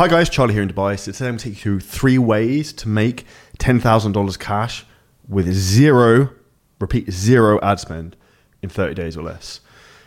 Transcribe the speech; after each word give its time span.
Hi 0.00 0.08
guys, 0.08 0.30
Charlie 0.30 0.54
here 0.54 0.62
in 0.62 0.70
Dubai. 0.70 0.98
So 0.98 1.12
today 1.12 1.26
I'm 1.26 1.32
going 1.32 1.38
to 1.40 1.44
take 1.44 1.52
you 1.52 1.78
through 1.78 1.80
three 1.80 2.16
ways 2.16 2.72
to 2.72 2.88
make 2.88 3.26
$10,000 3.58 4.38
cash 4.38 4.86
with 5.28 5.52
zero, 5.52 6.30
repeat, 6.78 7.10
zero 7.10 7.60
ad 7.60 7.80
spend 7.80 8.16
in 8.62 8.70
30 8.70 8.94
days 8.94 9.18
or 9.18 9.22
less. 9.22 9.60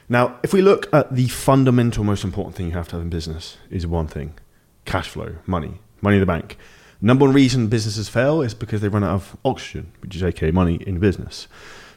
Now, 0.09 0.39
if 0.41 0.51
we 0.51 0.63
look 0.63 0.91
at 0.91 1.13
the 1.13 1.27
fundamental, 1.27 2.03
most 2.03 2.23
important 2.23 2.55
thing 2.55 2.65
you 2.65 2.71
have 2.71 2.87
to 2.87 2.95
have 2.95 3.03
in 3.03 3.09
business 3.11 3.57
is 3.69 3.85
one 3.85 4.07
thing, 4.07 4.33
cash 4.85 5.09
flow, 5.09 5.35
money, 5.45 5.79
money 6.01 6.15
in 6.15 6.21
the 6.21 6.25
bank. 6.25 6.57
Number 6.99 7.25
one 7.25 7.35
reason 7.35 7.67
businesses 7.67 8.09
fail 8.09 8.41
is 8.41 8.55
because 8.55 8.81
they 8.81 8.87
run 8.87 9.03
out 9.03 9.13
of 9.13 9.37
oxygen, 9.45 9.91
which 10.01 10.15
is 10.15 10.23
aka 10.23 10.49
money 10.49 10.77
in 10.87 10.97
business. 10.97 11.47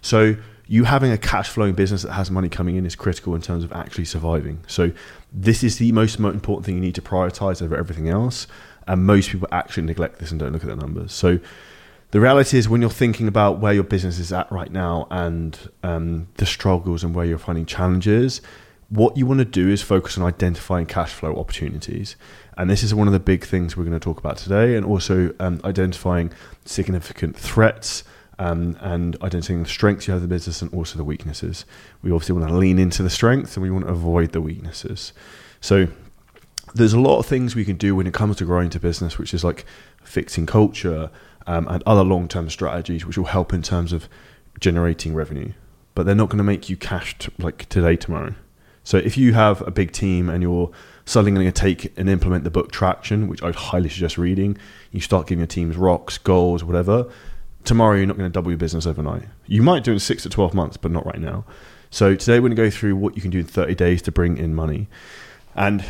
So 0.02 0.36
you 0.68 0.84
having 0.84 1.12
a 1.12 1.18
cash 1.18 1.48
flowing 1.48 1.74
business 1.74 2.02
that 2.02 2.12
has 2.12 2.30
money 2.30 2.48
coming 2.48 2.76
in 2.76 2.84
is 2.84 2.96
critical 2.96 3.34
in 3.34 3.40
terms 3.40 3.62
of 3.62 3.72
actually 3.72 4.04
surviving. 4.04 4.64
So 4.66 4.90
this 5.32 5.62
is 5.62 5.78
the 5.78 5.92
most 5.92 6.18
important 6.18 6.66
thing 6.66 6.74
you 6.74 6.80
need 6.80 6.96
to 6.96 7.02
prioritize 7.02 7.62
over 7.62 7.76
everything 7.76 8.08
else. 8.08 8.46
And 8.88 9.04
most 9.04 9.30
people 9.30 9.48
actually 9.52 9.84
neglect 9.84 10.18
this 10.18 10.30
and 10.30 10.40
don't 10.40 10.52
look 10.52 10.62
at 10.62 10.68
the 10.68 10.76
numbers. 10.76 11.12
So 11.12 11.38
the 12.10 12.20
reality 12.20 12.58
is 12.58 12.68
when 12.68 12.80
you're 12.80 12.90
thinking 12.90 13.28
about 13.28 13.58
where 13.58 13.72
your 13.72 13.84
business 13.84 14.18
is 14.18 14.32
at 14.32 14.50
right 14.50 14.70
now 14.70 15.06
and 15.10 15.58
um, 15.82 16.28
the 16.36 16.46
struggles 16.46 17.04
and 17.04 17.14
where 17.14 17.24
you're 17.24 17.38
finding 17.38 17.66
challenges, 17.66 18.40
what 18.88 19.16
you 19.16 19.26
want 19.26 19.38
to 19.38 19.44
do 19.44 19.68
is 19.68 19.82
focus 19.82 20.16
on 20.16 20.24
identifying 20.24 20.86
cash 20.86 21.12
flow 21.12 21.36
opportunities. 21.36 22.16
And 22.56 22.70
this 22.70 22.82
is 22.82 22.94
one 22.94 23.08
of 23.08 23.12
the 23.12 23.20
big 23.20 23.44
things 23.44 23.76
we're 23.76 23.84
going 23.84 23.98
to 23.98 24.00
talk 24.00 24.18
about 24.18 24.36
today, 24.36 24.76
and 24.76 24.86
also 24.86 25.34
um, 25.40 25.60
identifying 25.64 26.32
significant 26.64 27.36
threats 27.36 28.04
um, 28.38 28.76
and 28.80 29.16
identifying 29.22 29.62
the 29.62 29.68
strengths 29.68 30.06
you 30.06 30.12
have 30.12 30.22
in 30.22 30.28
the 30.28 30.34
business 30.34 30.62
and 30.62 30.72
also 30.72 30.96
the 30.96 31.04
weaknesses. 31.04 31.64
We 32.02 32.12
obviously 32.12 32.34
want 32.34 32.48
to 32.48 32.54
lean 32.54 32.78
into 32.78 33.02
the 33.02 33.10
strengths 33.10 33.56
and 33.56 33.62
we 33.62 33.70
want 33.70 33.86
to 33.86 33.92
avoid 33.92 34.32
the 34.32 34.40
weaknesses. 34.40 35.12
So 35.60 35.88
there's 36.74 36.92
a 36.92 37.00
lot 37.00 37.18
of 37.18 37.26
things 37.26 37.56
we 37.56 37.64
can 37.64 37.76
do 37.76 37.96
when 37.96 38.06
it 38.06 38.14
comes 38.14 38.36
to 38.36 38.44
growing 38.44 38.70
to 38.70 38.80
business, 38.80 39.18
which 39.18 39.32
is 39.32 39.42
like 39.42 39.64
fixing 40.02 40.46
culture 40.46 41.10
um, 41.46 41.66
and 41.68 41.82
other 41.86 42.04
long-term 42.04 42.50
strategies, 42.50 43.06
which 43.06 43.16
will 43.16 43.26
help 43.26 43.52
in 43.52 43.62
terms 43.62 43.92
of 43.92 44.08
generating 44.60 45.14
revenue. 45.14 45.52
But 45.94 46.04
they're 46.04 46.14
not 46.14 46.28
going 46.28 46.38
to 46.38 46.44
make 46.44 46.68
you 46.68 46.76
cash 46.76 47.16
t- 47.18 47.32
like 47.38 47.68
today, 47.70 47.96
tomorrow. 47.96 48.34
So 48.84 48.98
if 48.98 49.16
you 49.16 49.32
have 49.32 49.62
a 49.66 49.70
big 49.70 49.92
team 49.92 50.28
and 50.28 50.42
you're 50.42 50.70
suddenly 51.06 51.32
going 51.32 51.52
to 51.52 51.60
take 51.60 51.92
and 51.98 52.08
implement 52.08 52.44
the 52.44 52.50
book 52.50 52.70
Traction, 52.70 53.26
which 53.26 53.42
I'd 53.42 53.54
highly 53.54 53.88
suggest 53.88 54.18
reading, 54.18 54.58
you 54.92 55.00
start 55.00 55.26
giving 55.26 55.40
your 55.40 55.46
teams 55.46 55.76
rocks, 55.76 56.18
goals, 56.18 56.62
whatever 56.62 57.10
tomorrow 57.66 57.96
you're 57.96 58.06
not 58.06 58.16
going 58.16 58.30
to 58.30 58.32
double 58.32 58.50
your 58.50 58.58
business 58.58 58.86
overnight. 58.86 59.24
You 59.46 59.62
might 59.62 59.84
do 59.84 59.90
it 59.90 59.94
in 59.94 60.00
six 60.00 60.22
to 60.22 60.30
12 60.30 60.54
months, 60.54 60.76
but 60.76 60.90
not 60.90 61.04
right 61.04 61.20
now. 61.20 61.44
So 61.90 62.14
today 62.14 62.34
we're 62.40 62.48
going 62.48 62.56
to 62.56 62.62
go 62.62 62.70
through 62.70 62.96
what 62.96 63.16
you 63.16 63.22
can 63.22 63.30
do 63.30 63.40
in 63.40 63.46
30 63.46 63.74
days 63.74 64.02
to 64.02 64.12
bring 64.12 64.38
in 64.38 64.54
money. 64.54 64.88
And 65.54 65.84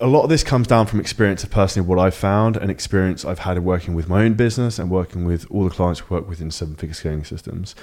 a 0.00 0.06
lot 0.06 0.24
of 0.24 0.28
this 0.28 0.44
comes 0.44 0.66
down 0.66 0.86
from 0.86 1.00
experience 1.00 1.42
of 1.42 1.50
personally 1.50 1.88
what 1.88 1.98
I've 1.98 2.14
found 2.14 2.56
and 2.56 2.70
experience 2.70 3.24
I've 3.24 3.40
had 3.40 3.56
in 3.56 3.64
working 3.64 3.94
with 3.94 4.08
my 4.08 4.24
own 4.24 4.34
business 4.34 4.78
and 4.78 4.90
working 4.90 5.24
with 5.24 5.46
all 5.50 5.64
the 5.64 5.70
clients 5.70 6.08
we 6.08 6.16
work 6.16 6.28
with 6.28 6.40
in 6.40 6.50
seven 6.50 6.74
figure 6.74 6.94
scaling 6.94 7.24
systems. 7.24 7.74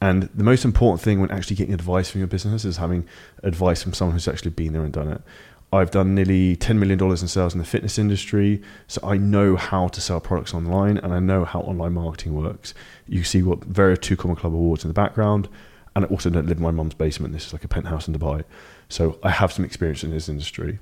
And 0.00 0.24
the 0.34 0.44
most 0.44 0.64
important 0.64 1.00
thing 1.00 1.20
when 1.20 1.30
actually 1.30 1.56
getting 1.56 1.74
advice 1.74 2.10
from 2.10 2.20
your 2.20 2.28
business 2.28 2.64
is 2.64 2.76
having 2.76 3.06
advice 3.42 3.82
from 3.82 3.92
someone 3.92 4.14
who's 4.14 4.28
actually 4.28 4.52
been 4.52 4.72
there 4.72 4.84
and 4.84 4.92
done 4.92 5.08
it. 5.08 5.22
I've 5.72 5.90
done 5.90 6.14
nearly 6.14 6.56
$10 6.56 6.78
million 6.78 7.00
in 7.02 7.16
sales 7.16 7.52
in 7.52 7.58
the 7.58 7.64
fitness 7.64 7.98
industry. 7.98 8.62
So 8.86 9.00
I 9.02 9.18
know 9.18 9.56
how 9.56 9.88
to 9.88 10.00
sell 10.00 10.18
products 10.18 10.54
online 10.54 10.96
and 10.96 11.12
I 11.12 11.20
know 11.20 11.44
how 11.44 11.60
online 11.60 11.92
marketing 11.92 12.34
works. 12.34 12.72
You 13.06 13.22
see 13.22 13.42
what 13.42 13.64
various 13.64 13.98
Two 13.98 14.16
Comma 14.16 14.34
Club 14.34 14.54
awards 14.54 14.84
in 14.84 14.88
the 14.88 14.94
background. 14.94 15.48
And 15.94 16.06
I 16.06 16.08
also 16.08 16.30
don't 16.30 16.46
live 16.46 16.56
in 16.56 16.62
my 16.62 16.70
mum's 16.70 16.94
basement. 16.94 17.34
This 17.34 17.46
is 17.46 17.52
like 17.52 17.64
a 17.64 17.68
penthouse 17.68 18.08
in 18.08 18.14
Dubai. 18.14 18.44
So 18.88 19.18
I 19.22 19.30
have 19.30 19.52
some 19.52 19.64
experience 19.64 20.02
in 20.02 20.10
this 20.10 20.28
industry. 20.28 20.78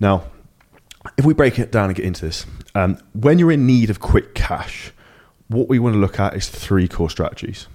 Now, 0.00 0.24
if 1.16 1.24
we 1.24 1.32
break 1.32 1.58
it 1.60 1.70
down 1.70 1.86
and 1.86 1.94
get 1.94 2.04
into 2.04 2.26
this, 2.26 2.46
um, 2.74 2.98
when 3.12 3.38
you're 3.38 3.52
in 3.52 3.64
need 3.64 3.90
of 3.90 4.00
quick 4.00 4.34
cash, 4.34 4.92
what 5.46 5.68
we 5.68 5.78
want 5.78 5.94
to 5.94 5.98
look 5.98 6.18
at 6.18 6.34
is 6.34 6.48
three 6.48 6.88
core 6.88 7.10
strategies. 7.10 7.68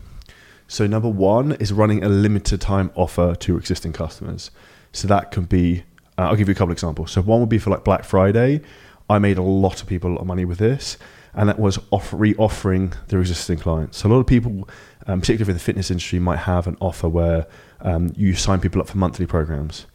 So, 0.67 0.88
number 0.88 1.08
one 1.08 1.53
is 1.53 1.71
running 1.71 2.03
a 2.03 2.09
limited 2.09 2.59
time 2.59 2.92
offer 2.95 3.36
to 3.36 3.58
existing 3.58 3.93
customers. 3.93 4.52
So, 4.92 5.08
that 5.08 5.31
can 5.31 5.45
be 5.45 5.83
uh, 6.17 6.23
I'll 6.23 6.36
give 6.36 6.48
you 6.48 6.54
a 6.54 6.55
couple 6.55 6.72
examples. 6.72 7.11
So 7.11 7.22
one 7.22 7.39
would 7.39 7.49
be 7.49 7.60
for 7.60 7.70
like 7.70 7.83
Black 7.83 8.04
Friday. 8.04 8.61
I 9.10 9.20
made 9.20 9.38
a 9.38 9.44
lot 9.44 9.82
of 9.82 9.88
people 9.88 10.11
a 10.11 10.14
lot 10.14 10.22
of 10.22 10.27
money 10.27 10.45
with 10.45 10.58
this, 10.58 10.98
and 11.33 11.49
that 11.49 11.60
was 11.60 11.80
off- 11.92 12.14
re-offering 12.14 12.94
their 13.08 13.20
existing 13.20 13.60
clients. 13.60 13.98
So 13.98 14.08
a 14.08 14.11
lot 14.11 14.20
of 14.20 14.27
people, 14.27 14.70
um, 15.08 15.20
particularly 15.20 15.52
in 15.52 15.58
the 15.58 15.64
fitness 15.64 15.92
industry, 15.92 16.20
might 16.20 16.39
have 16.39 16.67
an 16.67 16.77
offer 16.80 17.10
where 17.10 17.48
um, 17.82 18.11
you 18.16 18.36
sign 18.36 18.60
people 18.60 18.82
up 18.82 18.88
for 18.88 18.98
monthly 18.98 19.26
programs. 19.26 19.86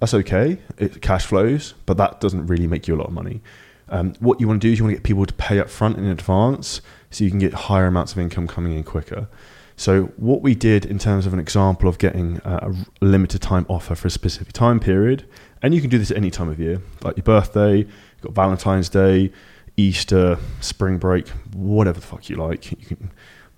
That's 0.00 0.14
okay, 0.14 0.58
it 0.78 1.00
cash 1.00 1.26
flows, 1.26 1.74
but 1.86 1.96
that 1.96 2.20
doesn't 2.20 2.46
really 2.46 2.66
make 2.66 2.86
you 2.86 2.94
a 2.94 2.98
lot 2.98 3.08
of 3.08 3.12
money. 3.12 3.40
Um, 3.88 4.14
what 4.20 4.40
you 4.40 4.48
want 4.48 4.60
to 4.60 4.66
do 4.66 4.72
is 4.72 4.78
you 4.78 4.84
want 4.84 4.92
to 4.92 4.96
get 4.96 5.04
people 5.04 5.24
to 5.26 5.34
pay 5.34 5.60
up 5.60 5.70
front 5.70 5.96
in 5.96 6.06
advance 6.06 6.80
so 7.10 7.24
you 7.24 7.30
can 7.30 7.38
get 7.38 7.54
higher 7.54 7.86
amounts 7.86 8.12
of 8.12 8.18
income 8.18 8.46
coming 8.46 8.72
in 8.72 8.82
quicker. 8.84 9.28
So 9.76 10.04
what 10.16 10.40
we 10.40 10.54
did 10.54 10.86
in 10.86 10.98
terms 10.98 11.26
of 11.26 11.34
an 11.34 11.38
example 11.38 11.88
of 11.88 11.98
getting 11.98 12.40
a 12.44 12.74
limited 13.00 13.42
time 13.42 13.66
offer 13.68 13.94
for 13.94 14.08
a 14.08 14.10
specific 14.10 14.52
time 14.52 14.80
period, 14.80 15.28
and 15.62 15.74
you 15.74 15.80
can 15.80 15.90
do 15.90 15.98
this 15.98 16.10
at 16.10 16.16
any 16.16 16.30
time 16.30 16.48
of 16.48 16.58
year, 16.58 16.80
like 17.02 17.16
your 17.16 17.24
birthday, 17.24 17.78
you've 17.78 18.20
got 18.22 18.32
Valentine's 18.32 18.88
Day, 18.88 19.30
Easter, 19.76 20.38
spring 20.60 20.96
break, 20.96 21.28
whatever 21.52 22.00
the 22.00 22.06
fuck 22.06 22.30
you 22.30 22.36
like. 22.36 22.70
You 22.70 22.96
can 22.96 23.10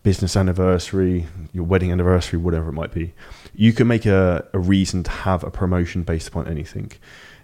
business 0.03 0.37
anniversary, 0.37 1.27
your 1.53 1.65
wedding 1.65 1.93
anniversary, 1.93 2.39
whatever 2.39 2.71
it 2.71 2.73
might 2.73 2.93
be. 2.93 3.15
You 3.55 3.73
can 3.73 3.87
make 3.87 4.07
a, 4.07 4.49
a 4.53 4.59
reason 4.59 5.03
to 5.05 5.11
have 5.11 5.45
a 5.45 5.51
promotion 5.51 6.03
based 6.03 6.29
upon 6.29 6.49
anything. 6.49 6.93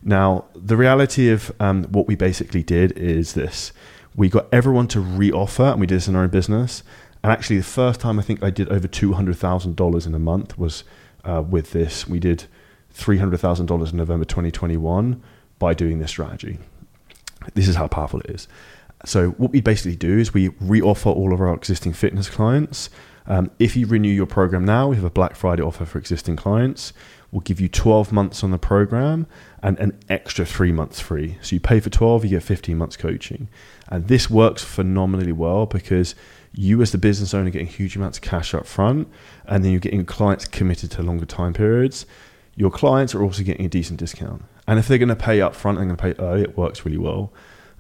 Now, 0.02 0.46
the 0.54 0.76
reality 0.76 1.30
of 1.30 1.52
um, 1.60 1.84
what 1.84 2.06
we 2.06 2.14
basically 2.16 2.62
did 2.62 2.92
is 2.92 3.34
this: 3.34 3.72
we 4.16 4.28
got 4.28 4.46
everyone 4.52 4.88
to 4.88 5.00
re-offer, 5.00 5.64
and 5.64 5.80
we 5.80 5.86
did 5.86 5.96
this 5.96 6.08
in 6.08 6.16
our 6.16 6.24
own 6.24 6.30
business 6.30 6.82
and 7.24 7.32
actually, 7.32 7.56
the 7.56 7.64
first 7.64 8.00
time 8.00 8.18
I 8.18 8.22
think 8.22 8.42
I 8.42 8.50
did 8.50 8.68
over 8.68 8.86
two 8.86 9.14
hundred 9.14 9.38
thousand 9.38 9.76
dollars 9.76 10.04
in 10.04 10.14
a 10.14 10.18
month 10.18 10.58
was 10.58 10.84
uh, 11.24 11.42
with 11.42 11.72
this. 11.72 12.06
We 12.06 12.20
did 12.20 12.44
three 12.90 13.16
hundred 13.16 13.40
thousand 13.40 13.64
dollars 13.64 13.92
in 13.92 13.96
November 13.96 14.26
twenty 14.26 14.50
twenty 14.50 14.76
one 14.76 15.22
by 15.58 15.72
doing 15.72 16.00
this 16.00 16.10
strategy. 16.10 16.58
This 17.54 17.66
is 17.66 17.76
how 17.76 17.88
powerful 17.88 18.20
it 18.20 18.28
is. 18.28 18.46
So 19.06 19.30
what 19.30 19.52
we 19.52 19.62
basically 19.62 19.96
do 19.96 20.18
is 20.18 20.34
we 20.34 20.48
re-offer 20.60 21.08
all 21.08 21.32
of 21.32 21.40
our 21.40 21.54
existing 21.54 21.94
fitness 21.94 22.28
clients. 22.28 22.90
Um, 23.26 23.50
if 23.58 23.74
you 23.74 23.86
renew 23.86 24.10
your 24.10 24.26
program 24.26 24.66
now, 24.66 24.88
we 24.88 24.96
have 24.96 25.04
a 25.04 25.10
Black 25.10 25.34
Friday 25.34 25.62
offer 25.62 25.86
for 25.86 25.98
existing 25.98 26.36
clients. 26.36 26.92
We'll 27.32 27.40
give 27.40 27.58
you 27.58 27.68
12 27.68 28.12
months 28.12 28.44
on 28.44 28.50
the 28.50 28.58
program 28.58 29.26
and 29.62 29.78
an 29.78 29.98
extra 30.10 30.44
three 30.44 30.72
months 30.72 31.00
free. 31.00 31.38
So 31.40 31.56
you 31.56 31.60
pay 31.60 31.80
for 31.80 31.88
12, 31.88 32.24
you 32.24 32.30
get 32.32 32.42
15 32.42 32.76
months 32.76 32.98
coaching. 32.98 33.48
And 33.88 34.08
this 34.08 34.28
works 34.28 34.62
phenomenally 34.62 35.32
well 35.32 35.64
because 35.64 36.14
you 36.54 36.81
as 36.82 36.92
the 36.92 36.98
business 36.98 37.34
owner 37.34 37.50
getting 37.50 37.66
huge 37.66 37.97
amounts 37.97 38.19
of 38.19 38.22
cash 38.22 38.54
up 38.54 38.66
front 38.66 39.09
and 39.47 39.65
then 39.65 39.70
you're 39.72 39.81
getting 39.81 40.04
clients 40.04 40.47
committed 40.47 40.91
to 40.91 41.03
longer 41.03 41.26
time 41.26 41.53
periods 41.53 42.06
your 42.56 42.70
clients 42.70 43.15
are 43.15 43.22
also 43.22 43.42
getting 43.42 43.66
a 43.66 43.69
decent 43.69 43.98
discount 43.98 44.42
and 44.66 44.78
if 44.78 44.88
they're 44.88 44.98
going 44.98 45.09
to 45.09 45.16
pay 45.16 45.41
up 45.41 45.54
front 45.54 45.78
and 45.78 45.88
going 45.88 45.97
to 45.97 46.16
pay 46.16 46.25
early 46.25 46.43
it 46.43 46.56
works 46.56 46.84
really 46.84 46.98
well 46.98 47.32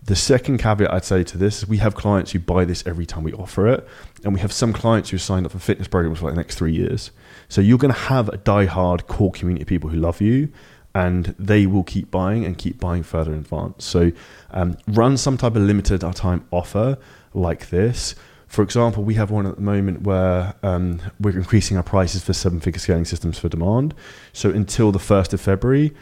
the 0.06 0.16
second 0.16 0.58
caveat 0.58 0.92
I'd 0.92 1.04
say 1.04 1.24
to 1.24 1.38
this 1.38 1.62
is 1.62 1.68
we 1.68 1.78
have 1.78 1.94
clients 1.94 2.32
who 2.32 2.38
buy 2.38 2.66
this 2.66 2.86
every 2.86 3.06
time 3.06 3.24
we 3.24 3.32
offer 3.32 3.66
it, 3.68 3.88
and 4.22 4.34
we 4.34 4.40
have 4.40 4.52
some 4.52 4.72
clients 4.72 5.08
who 5.10 5.16
signed 5.18 5.46
up 5.46 5.52
for 5.52 5.58
fitness 5.58 5.88
programs 5.88 6.18
for 6.18 6.26
like 6.26 6.34
the 6.34 6.40
next 6.40 6.56
three 6.56 6.74
years. 6.74 7.10
So 7.48 7.62
you're 7.62 7.78
going 7.78 7.92
to 7.94 8.00
have 8.00 8.28
a 8.28 8.36
die-hard 8.36 9.06
core 9.06 9.32
community 9.32 9.62
of 9.62 9.68
people 9.68 9.88
who 9.88 9.96
love 9.96 10.20
you, 10.20 10.52
and 10.94 11.34
they 11.38 11.66
will 11.66 11.84
keep 11.84 12.10
buying 12.10 12.44
and 12.44 12.58
keep 12.58 12.78
buying 12.78 13.02
further 13.02 13.32
in 13.32 13.38
advance. 13.38 13.84
So 13.86 14.12
um, 14.50 14.76
run 14.88 15.16
some 15.16 15.38
type 15.38 15.56
of 15.56 15.62
limited 15.62 16.02
time 16.14 16.46
offer 16.50 16.98
like 17.32 17.70
this 17.70 18.14
for 18.54 18.62
example, 18.62 19.02
we 19.02 19.14
have 19.14 19.32
one 19.32 19.46
at 19.46 19.56
the 19.56 19.62
moment 19.62 20.02
where 20.02 20.54
um, 20.62 21.00
we're 21.18 21.36
increasing 21.36 21.76
our 21.76 21.82
prices 21.82 22.22
for 22.22 22.32
seven 22.32 22.60
figure 22.60 22.78
scaling 22.78 23.04
systems 23.04 23.36
for 23.36 23.48
demand. 23.48 23.94
So 24.32 24.50
until 24.50 24.92
the 24.92 25.00
1st 25.00 25.32
of 25.32 25.40
February, 25.40 25.92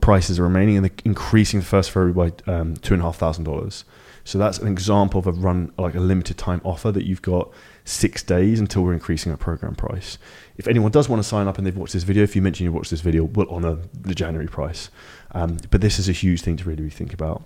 prices 0.00 0.40
are 0.40 0.42
remaining 0.42 0.76
and 0.76 0.84
they're 0.84 0.96
increasing 1.04 1.60
the 1.60 1.66
first 1.66 1.90
of 1.90 1.94
February 1.94 2.12
by 2.12 2.52
um, 2.52 2.74
$2,500. 2.78 3.84
So 4.24 4.36
that's 4.36 4.58
an 4.58 4.66
example 4.66 5.20
of 5.20 5.28
a 5.28 5.32
run, 5.32 5.72
like 5.78 5.94
a 5.94 6.00
limited 6.00 6.38
time 6.38 6.60
offer 6.64 6.90
that 6.90 7.04
you've 7.04 7.22
got 7.22 7.52
six 7.84 8.24
days 8.24 8.58
until 8.58 8.82
we're 8.82 8.94
increasing 8.94 9.30
our 9.30 9.38
program 9.38 9.76
price. 9.76 10.18
If 10.56 10.66
anyone 10.66 10.90
does 10.90 11.08
want 11.08 11.22
to 11.22 11.28
sign 11.28 11.46
up 11.46 11.56
and 11.56 11.64
they've 11.64 11.76
watched 11.76 11.92
this 11.92 12.02
video, 12.02 12.24
if 12.24 12.34
you 12.34 12.42
mention 12.42 12.64
you 12.64 12.72
watched 12.72 12.90
this 12.90 13.00
video, 13.00 13.24
we'll 13.24 13.48
honour 13.48 13.78
the 13.92 14.14
January 14.14 14.48
price. 14.48 14.90
Um, 15.32 15.58
but 15.70 15.80
this 15.80 16.00
is 16.00 16.08
a 16.08 16.12
huge 16.12 16.42
thing 16.42 16.56
to 16.56 16.64
really 16.64 16.90
think 16.90 17.14
about. 17.14 17.44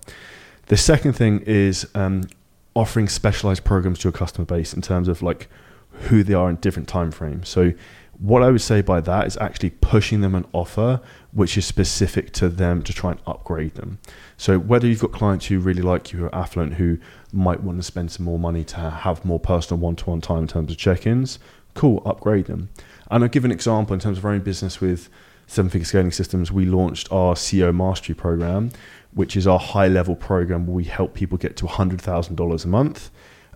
The 0.68 0.78
second 0.78 1.12
thing 1.12 1.40
is 1.40 1.86
um, 1.94 2.24
offering 2.76 3.08
specialized 3.08 3.64
programs 3.64 3.98
to 3.98 4.04
your 4.04 4.12
customer 4.12 4.44
base 4.44 4.74
in 4.74 4.82
terms 4.82 5.08
of 5.08 5.22
like 5.22 5.48
who 5.92 6.22
they 6.22 6.34
are 6.34 6.50
in 6.50 6.56
different 6.56 6.88
time 6.88 7.10
frames. 7.10 7.48
So 7.48 7.72
what 8.18 8.42
I 8.42 8.50
would 8.50 8.60
say 8.60 8.82
by 8.82 9.00
that 9.00 9.26
is 9.26 9.36
actually 9.38 9.70
pushing 9.70 10.20
them 10.20 10.34
an 10.34 10.46
offer 10.52 11.00
which 11.32 11.56
is 11.56 11.64
specific 11.66 12.32
to 12.32 12.48
them 12.48 12.82
to 12.82 12.92
try 12.92 13.12
and 13.12 13.20
upgrade 13.26 13.74
them. 13.74 13.98
So 14.36 14.58
whether 14.58 14.86
you've 14.86 15.00
got 15.00 15.12
clients 15.12 15.46
who 15.46 15.58
really 15.58 15.82
like 15.82 16.12
you 16.12 16.20
who 16.20 16.24
are 16.26 16.34
affluent 16.34 16.74
who 16.74 16.98
might 17.32 17.62
want 17.62 17.78
to 17.78 17.82
spend 17.82 18.10
some 18.10 18.24
more 18.24 18.38
money 18.38 18.64
to 18.64 18.76
have 18.76 19.24
more 19.24 19.40
personal 19.40 19.80
one-to-one 19.80 20.20
time 20.20 20.42
in 20.42 20.48
terms 20.48 20.70
of 20.70 20.78
check-ins, 20.78 21.38
cool, 21.74 22.02
upgrade 22.06 22.46
them. 22.46 22.68
And 23.10 23.22
I'll 23.22 23.30
give 23.30 23.44
an 23.44 23.52
example 23.52 23.94
in 23.94 24.00
terms 24.00 24.18
of 24.18 24.24
our 24.24 24.32
own 24.32 24.40
business 24.40 24.80
with 24.80 25.08
seven 25.46 25.70
figure 25.70 25.84
scaling 25.84 26.12
systems. 26.12 26.50
We 26.50 26.66
launched 26.66 27.10
our 27.12 27.34
CEO 27.34 27.74
mastery 27.74 28.14
program, 28.14 28.70
which 29.16 29.34
is 29.34 29.46
our 29.46 29.58
high 29.58 29.88
level 29.88 30.14
program 30.14 30.66
where 30.66 30.76
we 30.76 30.84
help 30.84 31.14
people 31.14 31.38
get 31.38 31.56
to 31.56 31.64
$100,000 31.64 32.64
a 32.64 32.68
month. 32.68 33.10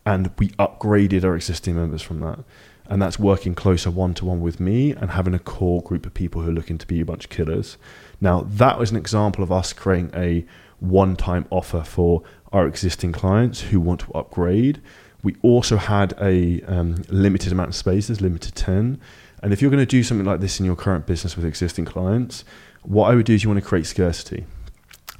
And 0.06 0.30
we 0.38 0.48
upgraded 0.52 1.22
our 1.22 1.36
existing 1.36 1.76
members 1.76 2.00
from 2.00 2.20
that. 2.20 2.38
And 2.86 3.00
that's 3.02 3.18
working 3.18 3.54
closer 3.54 3.90
one 3.90 4.14
to 4.14 4.24
one 4.24 4.40
with 4.40 4.58
me 4.58 4.92
and 4.92 5.10
having 5.10 5.34
a 5.34 5.38
core 5.38 5.82
group 5.82 6.06
of 6.06 6.14
people 6.14 6.40
who 6.40 6.48
are 6.48 6.54
looking 6.54 6.78
to 6.78 6.86
be 6.86 7.02
a 7.02 7.04
bunch 7.04 7.24
of 7.24 7.30
killers. 7.30 7.76
Now, 8.22 8.40
that 8.48 8.78
was 8.78 8.90
an 8.90 8.96
example 8.96 9.44
of 9.44 9.52
us 9.52 9.74
creating 9.74 10.12
a 10.14 10.46
one 10.78 11.14
time 11.14 11.44
offer 11.50 11.82
for 11.82 12.22
our 12.54 12.66
existing 12.66 13.12
clients 13.12 13.60
who 13.60 13.80
want 13.80 14.00
to 14.00 14.12
upgrade. 14.12 14.80
We 15.22 15.36
also 15.42 15.76
had 15.76 16.14
a 16.18 16.62
um, 16.62 17.04
limited 17.10 17.52
amount 17.52 17.68
of 17.68 17.74
spaces, 17.74 18.22
limited 18.22 18.54
10. 18.54 18.98
And 19.42 19.52
if 19.52 19.60
you're 19.60 19.70
going 19.70 19.78
to 19.78 19.86
do 19.86 20.02
something 20.02 20.26
like 20.26 20.40
this 20.40 20.58
in 20.58 20.64
your 20.64 20.74
current 20.74 21.04
business 21.04 21.36
with 21.36 21.44
existing 21.44 21.84
clients, 21.84 22.46
what 22.80 23.10
I 23.10 23.14
would 23.14 23.26
do 23.26 23.34
is 23.34 23.44
you 23.44 23.50
want 23.50 23.62
to 23.62 23.68
create 23.68 23.84
scarcity. 23.84 24.46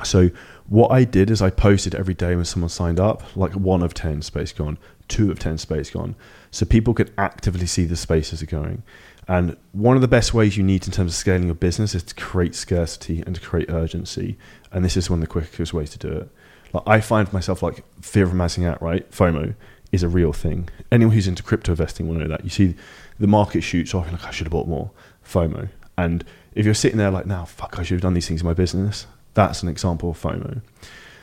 So 0.07 0.31
what 0.69 0.89
I 0.89 1.05
did 1.05 1.31
is 1.31 1.43
I 1.43 1.51
posted 1.51 1.95
every 1.95 2.15
day 2.15 2.37
when 2.37 2.45
someone 2.45 2.69
signed 2.69 3.01
up, 3.01 3.37
like 3.37 3.53
one 3.53 3.83
of 3.83 3.95
10 3.95 4.23
space 4.23 4.53
gone, 4.53 4.79
two 5.09 5.31
of 5.31 5.39
10 5.39 5.59
space 5.59 5.91
gone. 5.91 6.15
So 6.51 6.67
people 6.67 6.95
could 6.95 7.13
actively 7.19 7.67
see 7.67 7.85
the 7.85 7.97
spaces 7.97 8.43
are 8.43 8.47
going. 8.47 8.83
And 9.29 9.57
one 9.73 9.97
of 9.97 10.03
the 10.03 10.09
best 10.09 10.35
ways 10.35 10.57
you 10.57 10.63
need 10.63 10.87
in 10.87 10.93
terms 10.93 11.13
of 11.13 11.17
scaling 11.17 11.45
your 11.45 11.55
business 11.55 11.95
is 11.95 12.03
to 12.05 12.15
create 12.15 12.55
scarcity 12.55 13.23
and 13.25 13.35
to 13.35 13.41
create 13.41 13.71
urgency. 13.71 14.37
And 14.73 14.85
this 14.85 14.97
is 14.97 15.09
one 15.09 15.19
of 15.19 15.21
the 15.21 15.33
quickest 15.33 15.73
ways 15.73 15.91
to 15.91 15.99
do 15.99 16.09
it. 16.09 16.29
Like 16.73 16.83
I 16.87 17.01
find 17.01 17.33
myself 17.33 17.63
like 17.63 17.85
fear 18.01 18.25
of 18.25 18.35
missing 18.35 18.65
out, 18.65 18.81
right? 18.83 19.09
FOMO 19.11 19.55
is 19.93 20.03
a 20.03 20.09
real 20.09 20.33
thing. 20.33 20.69
Anyone 20.91 21.15
who's 21.15 21.29
into 21.29 21.43
crypto 21.43 21.73
investing 21.73 22.09
will 22.09 22.15
know 22.15 22.29
that. 22.29 22.45
You 22.45 22.51
see 22.51 22.75
the 23.19 23.27
market 23.27 23.63
shoots 23.63 23.95
off, 23.95 24.11
like 24.11 24.25
I 24.25 24.31
should 24.31 24.47
have 24.47 24.53
bought 24.53 24.69
more. 24.69 24.91
FOMO. 25.25 25.69
And 25.99 26.25
if 26.55 26.65
you're 26.65 26.75
sitting 26.75 26.99
there 26.99 27.11
like, 27.11 27.27
now, 27.27 27.45
fuck, 27.45 27.79
I 27.79 27.83
should 27.83 27.95
have 27.95 28.03
done 28.03 28.15
these 28.15 28.27
things 28.27 28.41
in 28.41 28.47
my 28.47 28.55
business, 28.55 29.07
that's 29.35 29.63
an 29.63 29.69
example 29.69 30.11
of 30.11 30.21
FOMO. 30.21 30.63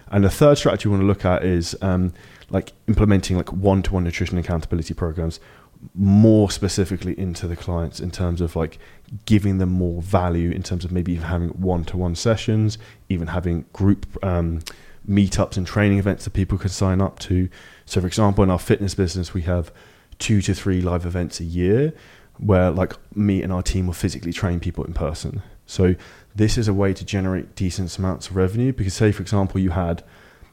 And 0.10 0.24
the 0.24 0.30
third 0.30 0.58
strategy 0.58 0.88
we 0.88 0.92
want 0.92 1.04
to 1.04 1.08
look 1.08 1.26
at 1.26 1.44
is 1.44 1.76
um, 1.82 2.14
like 2.50 2.74
implementing 2.88 3.38
like 3.38 3.52
one-to-one 3.52 4.04
nutrition 4.04 4.38
accountability 4.38 4.94
programs 4.94 5.40
more 5.94 6.50
specifically 6.50 7.18
into 7.20 7.48
the 7.48 7.56
clients 7.56 8.00
in 8.00 8.10
terms 8.10 8.42
of 8.42 8.56
like 8.56 8.80
giving 9.26 9.58
them 9.58 9.70
more 9.70 10.02
value 10.02 10.50
in 10.50 10.64
terms 10.64 10.84
of 10.84 10.92
maybe 10.92 11.12
even 11.12 11.26
having 11.26 11.50
one-to-one 11.50 12.16
sessions, 12.16 12.78
even 13.10 13.28
having 13.28 13.66
group 13.74 14.06
um, 14.24 14.60
meetups 15.08 15.58
and 15.58 15.68
training 15.68 16.00
events 16.00 16.24
that 16.24 16.32
people 16.32 16.58
can 16.58 16.70
sign 16.70 17.02
up 17.02 17.20
to. 17.20 17.50
So, 17.86 18.02
for 18.02 18.08
example, 18.08 18.44
in 18.44 18.50
our 18.50 18.60
fitness 18.60 18.96
business, 18.96 19.34
we 19.34 19.44
have 19.44 19.72
two 20.20 20.42
to 20.42 20.54
three 20.54 20.82
live 20.82 21.06
events 21.06 21.40
a 21.40 21.44
year 21.44 21.94
where 22.40 22.72
like 22.72 22.94
me 23.16 23.42
and 23.42 23.52
our 23.52 23.64
team 23.64 23.88
will 23.88 23.94
physically 23.94 24.34
train 24.34 24.60
people 24.60 24.84
in 24.84 24.94
person. 24.94 25.42
So 25.66 25.96
this 26.38 26.58
is 26.58 26.68
a 26.68 26.74
way 26.74 26.94
to 26.94 27.04
generate 27.04 27.56
decent 27.56 27.98
amounts 27.98 28.30
of 28.30 28.36
revenue 28.36 28.72
because 28.72 28.94
say 28.94 29.12
for 29.12 29.24
example 29.24 29.60
you 29.60 29.72
had 29.72 30.04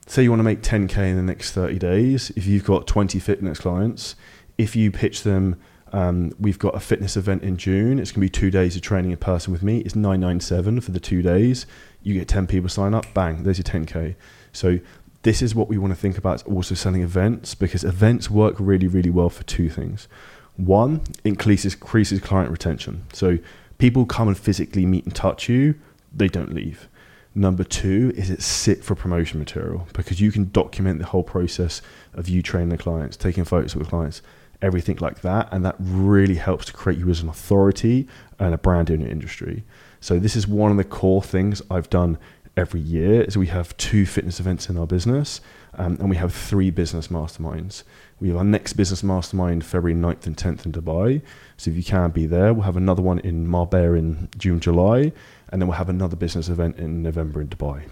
say 0.07 0.23
you 0.23 0.31
want 0.31 0.41
to 0.41 0.45
make 0.45 0.63
10k 0.63 0.97
in 0.97 1.17
the 1.17 1.23
next 1.23 1.53
30 1.53 1.79
days 1.79 2.31
if 2.31 2.47
you've 2.47 2.65
got 2.65 2.87
20 2.87 3.19
fitness 3.19 3.59
clients 3.59 4.17
if 4.57 4.75
you 4.75 4.91
pitch 4.91 5.23
them 5.23 5.61
um, 5.93 6.33
we've 6.41 6.59
got 6.59 6.75
a 6.75 6.81
fitness 6.81 7.17
event 7.17 7.43
in 7.43 7.59
june 7.59 7.99
it's 7.99 8.11
going 8.11 8.21
to 8.21 8.21
be 8.21 8.29
two 8.31 8.51
days 8.51 8.77
of 8.77 8.83
training 8.83 9.11
in 9.11 9.19
person 9.19 9.53
with 9.53 9.63
me 9.63 9.79
it's 9.81 9.95
997 9.95 10.81
for 10.81 10.91
the 10.91 11.01
two 11.01 11.21
days 11.21 11.67
you 12.03 12.15
get 12.15 12.29
10 12.29 12.47
people 12.47 12.69
sign 12.69 12.95
up 12.95 13.05
bang 13.13 13.43
there's 13.43 13.59
your 13.59 13.65
10k 13.65 14.17
so 14.53 14.79
this 15.23 15.43
is 15.43 15.55
what 15.55 15.69
we 15.69 15.79
want 15.79 15.93
to 15.93 15.99
think 15.99 16.17
about 16.17 16.43
also 16.47 16.75
selling 16.75 17.03
events 17.03 17.55
because 17.55 17.85
events 17.85 18.31
work 18.31 18.57
really 18.59 18.89
really 18.89 19.11
well 19.11 19.29
for 19.29 19.43
two 19.45 19.69
things 19.69 20.09
one 20.57 21.01
increases 21.25 21.75
increases 21.75 22.21
client 22.21 22.51
retention 22.51 23.05
so 23.13 23.39
people 23.79 24.07
come 24.07 24.29
and 24.29 24.39
physically 24.39 24.87
meet 24.87 25.05
and 25.05 25.15
touch 25.15 25.49
you, 25.49 25.75
they 26.13 26.29
don't 26.29 26.55
leave. 26.55 26.89
Number 27.35 27.65
two 27.65 28.13
is 28.15 28.31
it's 28.31 28.47
sit 28.47 28.85
for 28.85 28.95
promotion 28.95 29.41
material 29.41 29.89
because 29.93 30.21
you 30.21 30.31
can 30.31 30.51
document 30.51 31.01
the 31.01 31.07
whole 31.07 31.25
process 31.25 31.83
of 32.13 32.29
you 32.29 32.43
training 32.43 32.69
the 32.69 32.79
clients, 32.79 33.17
taking 33.17 33.45
photos 33.45 33.75
with 33.75 33.89
clients, 33.89 34.23
everything 34.63 34.99
like 35.01 35.23
that. 35.23 35.49
And 35.51 35.65
that 35.65 35.75
really 35.79 36.37
helps 36.37 36.67
to 36.67 36.73
create 36.73 36.99
you 36.99 37.11
as 37.11 37.21
an 37.21 37.29
authority 37.29 38.07
and 38.39 38.55
a 38.55 38.59
brand 38.59 38.89
in 38.89 39.01
your 39.01 39.11
industry. 39.11 39.65
So 40.01 40.21
this 40.21 40.37
is 40.37 40.47
one 40.47 40.71
of 40.71 40.77
the 40.77 40.85
core 40.85 41.23
things 41.23 41.61
I've 41.71 41.91
done 41.91 42.19
every 42.57 42.81
year 42.81 43.23
is 43.23 43.37
we 43.37 43.49
have 43.49 43.77
two 43.77 44.07
fitness 44.07 44.39
events 44.39 44.69
in 44.69 44.77
our 44.77 44.87
business 44.87 45.41
um, 45.77 45.97
and 45.99 46.09
we 46.09 46.17
have 46.17 46.33
three 46.33 46.71
business 46.71 47.09
masterminds. 47.09 47.83
We 48.21 48.29
have 48.29 48.37
our 48.37 48.45
next 48.45 48.75
business 48.75 49.03
mastermind 49.03 49.65
February 49.65 49.99
9th 49.99 50.27
and 50.27 50.37
10th 50.37 50.67
in 50.67 50.73
Dubai. 50.73 51.21
So 51.57 51.71
if 51.71 51.77
you 51.77 51.83
can 51.83 52.11
be 52.11 52.27
there, 52.27 52.55
we'll 52.55 52.65
have 52.65 52.77
another 52.77 53.03
one 53.03 53.19
in 53.21 53.49
Marbella 53.49 53.95
in 53.95 54.29
June, 54.39 54.61
July, 54.61 55.13
and 55.49 55.61
then 55.61 55.69
we'll 55.69 55.77
have 55.77 55.89
another 55.89 56.17
business 56.17 56.49
event 56.49 56.77
in 56.79 57.03
November 57.03 57.41
in 57.41 57.49
Dubai. 57.49 57.83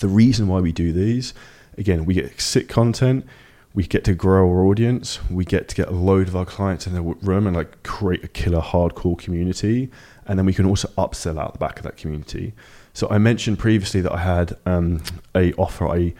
The 0.00 0.08
reason 0.08 0.48
why 0.48 0.60
we 0.60 0.72
do 0.72 0.92
these, 0.92 1.32
again, 1.78 2.04
we 2.04 2.14
get 2.14 2.40
sick 2.40 2.68
content, 2.68 3.26
we 3.74 3.86
get 3.86 4.04
to 4.04 4.14
grow 4.14 4.48
our 4.48 4.64
audience, 4.64 5.18
we 5.30 5.44
get 5.44 5.68
to 5.68 5.76
get 5.76 5.88
a 5.88 5.92
load 5.92 6.28
of 6.28 6.34
our 6.34 6.46
clients 6.46 6.86
in 6.86 6.94
the 6.94 7.02
room 7.02 7.46
and 7.46 7.56
like 7.56 7.82
create 7.82 8.24
a 8.24 8.28
killer 8.28 8.60
hardcore 8.60 9.18
community, 9.18 9.90
and 10.26 10.38
then 10.38 10.46
we 10.46 10.54
can 10.54 10.66
also 10.66 10.88
upsell 10.98 11.38
out 11.38 11.52
the 11.52 11.58
back 11.58 11.78
of 11.78 11.84
that 11.84 11.96
community. 11.96 12.54
So 12.92 13.08
I 13.10 13.18
mentioned 13.18 13.58
previously 13.58 14.00
that 14.00 14.12
I 14.12 14.18
had 14.18 14.56
um, 14.66 15.02
a 15.34 15.52
offer 15.54 15.86
I 15.88 16.14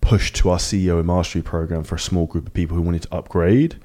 pushed 0.00 0.34
to 0.36 0.50
our 0.50 0.58
CEO 0.58 0.98
and 0.98 1.06
mastery 1.06 1.42
program 1.42 1.84
for 1.84 1.94
a 1.94 2.00
small 2.00 2.26
group 2.26 2.46
of 2.46 2.52
people 2.52 2.76
who 2.76 2.82
wanted 2.82 3.02
to 3.02 3.14
upgrade. 3.14 3.76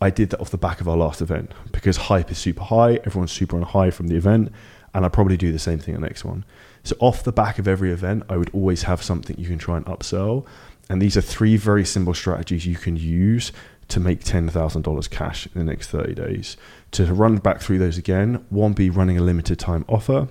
I 0.00 0.10
did 0.10 0.30
that 0.30 0.40
off 0.40 0.50
the 0.50 0.58
back 0.58 0.80
of 0.80 0.88
our 0.88 0.96
last 0.96 1.20
event 1.20 1.52
because 1.72 1.96
hype 1.96 2.30
is 2.30 2.38
super 2.38 2.62
high, 2.62 2.94
everyone's 3.04 3.32
super 3.32 3.56
on 3.56 3.62
high 3.62 3.90
from 3.90 4.06
the 4.08 4.16
event, 4.16 4.52
and 4.94 5.04
I'll 5.04 5.10
probably 5.10 5.36
do 5.36 5.52
the 5.52 5.58
same 5.58 5.78
thing 5.78 5.94
the 5.94 6.00
next 6.00 6.24
one. 6.24 6.44
So 6.84 6.96
off 7.00 7.22
the 7.22 7.32
back 7.32 7.58
of 7.58 7.68
every 7.68 7.92
event, 7.92 8.22
I 8.28 8.36
would 8.36 8.50
always 8.54 8.84
have 8.84 9.02
something 9.02 9.36
you 9.38 9.46
can 9.46 9.58
try 9.58 9.76
and 9.76 9.84
upsell. 9.86 10.46
And 10.88 11.02
these 11.02 11.16
are 11.16 11.20
three 11.20 11.56
very 11.56 11.84
simple 11.84 12.14
strategies 12.14 12.66
you 12.66 12.76
can 12.76 12.96
use 12.96 13.52
to 13.88 14.00
make 14.00 14.22
$10,000 14.22 15.10
cash 15.10 15.46
in 15.46 15.52
the 15.58 15.64
next 15.64 15.88
30 15.88 16.14
days. 16.14 16.56
To 16.92 17.12
run 17.12 17.36
back 17.38 17.60
through 17.60 17.78
those 17.78 17.98
again, 17.98 18.44
one 18.50 18.72
be 18.72 18.90
running 18.90 19.18
a 19.18 19.22
limited 19.22 19.58
time 19.58 19.84
offer 19.88 20.28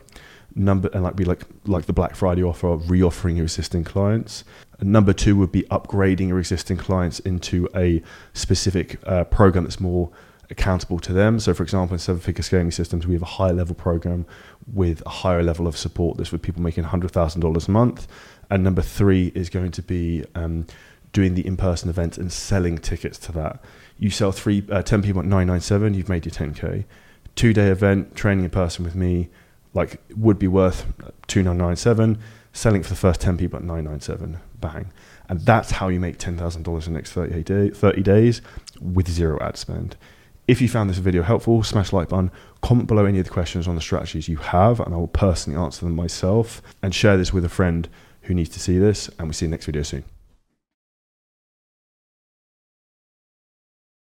number 0.57 0.89
and 0.93 1.03
like 1.03 1.15
be 1.15 1.23
like 1.23 1.43
like 1.65 1.85
the 1.85 1.93
Black 1.93 2.15
Friday 2.15 2.43
offer, 2.43 2.77
reoffering 2.77 3.35
your 3.35 3.43
existing 3.43 3.83
clients. 3.83 4.43
Number 4.81 5.13
two 5.13 5.35
would 5.37 5.51
be 5.51 5.63
upgrading 5.63 6.29
your 6.29 6.39
existing 6.39 6.77
clients 6.77 7.19
into 7.19 7.69
a 7.75 8.01
specific 8.33 8.99
uh, 9.07 9.23
program 9.25 9.63
that's 9.63 9.79
more 9.79 10.09
accountable 10.49 10.99
to 10.99 11.13
them. 11.13 11.39
So, 11.39 11.53
for 11.53 11.63
example, 11.63 11.95
in 11.95 11.99
seven 11.99 12.21
figure 12.21 12.43
scaling 12.43 12.71
systems, 12.71 13.05
we 13.05 13.13
have 13.13 13.21
a 13.21 13.25
higher 13.25 13.53
level 13.53 13.75
program 13.75 14.25
with 14.71 15.03
a 15.05 15.09
higher 15.09 15.43
level 15.43 15.67
of 15.67 15.77
support. 15.77 16.17
This 16.17 16.29
for 16.29 16.37
people 16.37 16.61
making 16.61 16.85
$100,000 16.85 17.67
a 17.67 17.71
month. 17.71 18.07
And 18.49 18.63
number 18.63 18.81
three 18.81 19.31
is 19.35 19.49
going 19.49 19.71
to 19.71 19.81
be 19.81 20.23
um, 20.35 20.67
doing 21.11 21.35
the 21.35 21.45
in 21.45 21.57
person 21.57 21.89
event 21.89 22.17
and 22.17 22.31
selling 22.31 22.77
tickets 22.77 23.17
to 23.19 23.31
that. 23.33 23.59
You 23.97 24.09
sell 24.09 24.31
three, 24.31 24.65
uh, 24.71 24.83
10 24.83 25.01
people 25.01 25.21
at 25.21 25.25
997, 25.25 25.93
you've 25.93 26.09
made 26.09 26.25
your 26.25 26.33
10K. 26.33 26.85
Two 27.35 27.53
day 27.53 27.67
event, 27.67 28.15
training 28.15 28.45
in 28.45 28.49
person 28.49 28.83
with 28.83 28.95
me, 28.95 29.29
like 29.77 30.01
would 30.15 30.39
be 30.39 30.47
worth 30.47 30.85
2997 31.27 32.19
selling 32.51 32.81
for 32.81 32.89
the 32.89 32.95
first 32.95 33.21
10 33.21 33.37
people 33.37 33.57
at 33.57 33.63
997 33.63 34.39
bang 34.59 34.91
and 35.29 35.41
that's 35.41 35.71
how 35.71 35.87
you 35.87 35.99
make 35.99 36.17
$10,000 36.17 36.57
in 36.57 36.63
the 36.63 36.97
next 36.97 37.11
30, 37.11 37.43
day, 37.43 37.69
30 37.69 38.01
days 38.01 38.41
with 38.81 39.07
zero 39.07 39.37
ad 39.39 39.55
spend 39.55 39.95
if 40.47 40.61
you 40.61 40.67
found 40.67 40.89
this 40.89 40.97
video 40.97 41.21
helpful 41.21 41.61
smash 41.61 41.93
like 41.93 42.09
button 42.09 42.31
comment 42.61 42.87
below 42.87 43.05
any 43.05 43.19
of 43.19 43.25
the 43.25 43.31
questions 43.31 43.67
on 43.67 43.75
the 43.75 43.81
strategies 43.81 44.27
you 44.27 44.37
have 44.37 44.79
and 44.79 44.93
i 44.93 44.97
will 44.97 45.07
personally 45.07 45.59
answer 45.59 45.85
them 45.85 45.95
myself 45.95 46.61
and 46.81 46.95
share 46.95 47.17
this 47.17 47.31
with 47.31 47.45
a 47.45 47.49
friend 47.49 47.87
who 48.27 48.33
needs 48.33 48.49
to 48.49 48.59
see 48.59 48.77
this? 48.77 49.09
And 49.17 49.27
we'll 49.27 49.33
see 49.33 49.45
you 49.45 49.51
next 49.51 49.65
video 49.65 49.83
soon 49.83 50.03